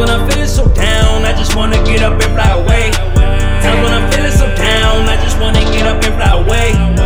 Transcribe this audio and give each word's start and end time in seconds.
when 0.00 0.08
I'm 0.08 0.26
feeling 0.30 0.48
so 0.48 0.66
down, 0.68 1.26
I 1.26 1.32
just 1.32 1.54
wanna 1.54 1.76
get 1.84 2.02
up 2.02 2.14
and 2.14 2.32
fly 2.32 2.50
away. 2.56 2.90
Times 2.90 3.82
when 3.84 3.92
I'm 3.92 4.10
feeling 4.10 4.32
so 4.32 4.46
down, 4.56 5.06
I 5.06 5.16
just 5.22 5.38
wanna 5.38 5.60
get 5.60 5.86
up 5.86 6.02
and 6.02 6.14
fly 6.14 6.40
away. 6.42 6.99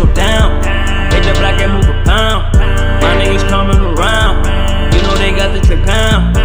So 0.00 0.14
down? 0.14 0.64
Hit 1.12 1.24
the 1.28 1.36
block 1.36 1.60
and 1.60 1.72
move 1.76 1.84
a 1.84 1.96
pound. 2.08 2.56
My 3.04 3.12
niggas 3.20 3.44
coming 3.48 3.76
around. 3.76 4.40
You 4.94 5.02
know 5.02 5.14
they 5.20 5.30
got 5.36 5.52
the 5.52 5.60
trick 5.60 5.84
pound. 5.84 6.36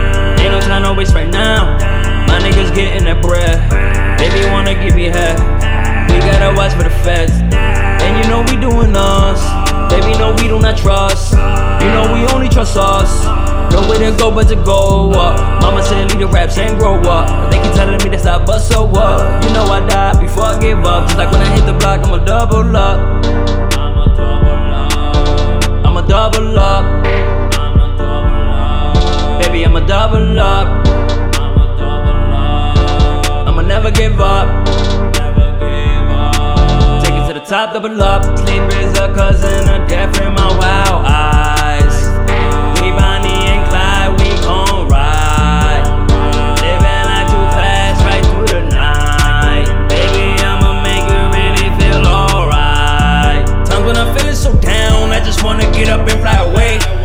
Ain't 0.41 0.51
no 0.51 0.59
time 0.59 0.83
to 0.83 0.93
waste 0.93 1.13
right 1.13 1.29
now. 1.29 1.77
My 2.27 2.39
niggas 2.43 2.75
getting 2.75 3.05
that 3.05 3.21
bread. 3.21 3.55
Baby 4.19 4.43
wanna 4.51 4.75
give 4.75 4.95
me 4.95 5.05
head. 5.05 5.39
We 6.11 6.19
gotta 6.19 6.55
watch 6.57 6.73
for 6.73 6.83
the 6.83 6.95
feds. 7.03 7.31
And 7.31 8.11
you 8.19 8.29
know 8.29 8.43
we 8.43 8.59
doing 8.59 8.91
us. 8.95 9.39
Baby, 9.89 10.17
no, 10.17 10.33
we 10.35 10.47
do 10.47 10.59
not 10.59 10.77
trust. 10.77 11.33
You 11.33 11.89
know 11.95 12.11
we 12.11 12.27
only 12.33 12.49
trust 12.49 12.75
us. 12.75 13.23
Nowhere 13.71 13.99
to 13.99 14.17
go 14.17 14.31
but 14.31 14.47
to 14.49 14.55
go 14.55 15.11
up. 15.11 15.61
Mama 15.61 15.83
said 15.83 16.09
leave 16.11 16.19
the 16.19 16.27
raps 16.27 16.57
and 16.57 16.77
grow 16.77 16.95
up. 17.01 17.51
They 17.51 17.61
keep 17.61 17.73
telling 17.73 18.01
me 18.03 18.09
to 18.09 18.19
stop, 18.19 18.45
but 18.45 18.59
so 18.59 18.85
what? 18.85 19.43
You 19.43 19.53
know 19.53 19.65
I 19.65 19.85
die 19.87 20.19
before 20.19 20.43
I 20.43 20.59
give 20.59 20.79
up. 20.79 21.07
Just 21.07 21.17
like 21.17 21.31
when 21.31 21.41
I 21.41 21.55
hit 21.55 21.65
the 21.65 21.73
block, 21.73 22.01
I'ma 22.05 22.23
double 22.23 22.75
up. 22.75 23.34
I'ma 33.85 33.93
never 33.93 34.01
give 34.01 34.19
up. 34.19 34.65
Take 37.03 37.13
it 37.13 37.27
to 37.27 37.33
the 37.39 37.45
top, 37.45 37.73
double 37.73 38.01
up. 38.01 38.23
Sleep 38.39 38.63
is 38.81 38.97
a 38.97 39.13
cousin, 39.13 39.69
a 39.69 39.87
death 39.87 40.19
in 40.21 40.33
my 40.33 40.47
wild 40.57 41.05
eyes. 41.05 42.09
We 42.81 42.89
Bonnie 42.89 43.45
and 43.45 43.69
Clyde, 43.69 44.19
we 44.19 44.29
gon' 44.41 44.87
ride. 44.89 45.85
Living 46.61 47.05
like 47.05 47.27
too 47.29 47.45
fast, 47.53 48.01
right 48.05 48.25
through 48.25 48.47
the 48.47 48.63
night. 48.73 49.67
Baby, 49.87 50.41
I'ma 50.41 50.81
make 50.81 51.05
you 51.05 51.21
really 51.37 51.69
feel 51.77 52.07
alright. 52.07 53.45
Times 53.67 53.85
when 53.85 53.97
I'm 53.97 54.17
feeling 54.17 54.33
so 54.33 54.51
down, 54.61 55.11
I 55.11 55.19
just 55.23 55.43
wanna 55.43 55.71
get 55.71 55.89
up 55.89 56.09
and 56.09 56.21
fly 56.21 56.37
away. 56.37 57.04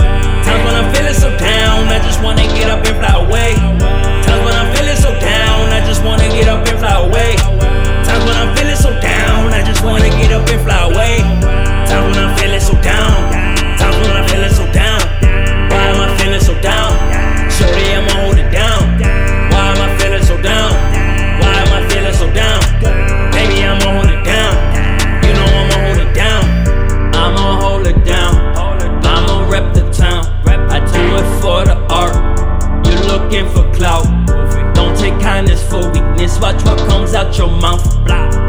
For. 36.28 36.41
Watch 36.41 36.62
what 36.64 36.78
comes 36.88 37.14
out 37.14 37.36
your 37.38 37.48
mouth. 37.48 37.82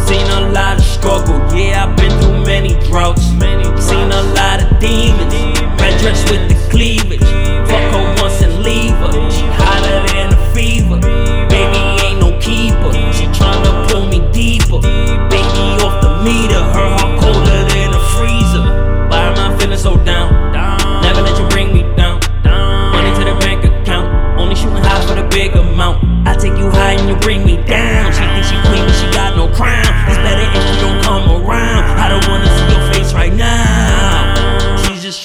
Seen 0.07 0.27
a 0.27 0.51
lot 0.51 0.77
of 0.77 0.83
struggle. 0.83 1.37
Yeah, 1.55 1.85
I've 1.85 1.95
been 1.95 2.11
through 2.19 2.45
many 2.45 2.73
droughts. 2.87 3.21
Seen 3.21 4.11
a 4.11 4.23
lot 4.35 4.60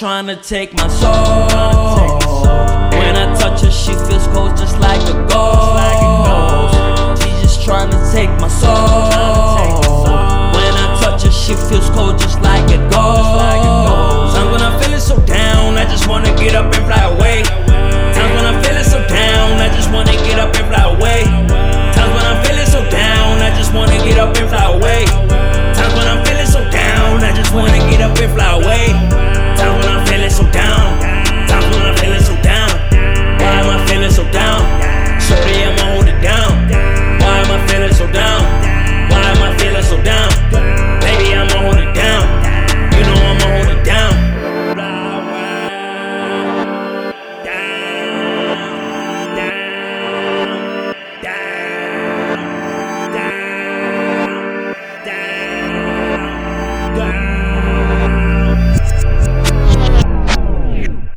trying 0.06 0.28
to 0.28 0.36
take 0.36 0.72
my 0.74 0.86
soul. 0.86 1.10
When 2.96 3.16
I 3.16 3.34
touch 3.40 3.62
her, 3.62 3.72
she 3.72 3.92
feels 4.06 4.28
cold 4.28 4.56
just 4.56 4.78
like 4.78 5.00
a 5.00 5.14
ghost. 5.26 7.15